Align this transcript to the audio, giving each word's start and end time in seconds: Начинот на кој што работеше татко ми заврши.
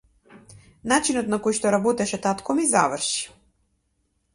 Начинот 0.93 1.29
на 1.35 1.39
кој 1.47 1.57
што 1.59 1.75
работеше 1.77 2.21
татко 2.27 2.57
ми 2.61 2.69
заврши. 2.75 3.33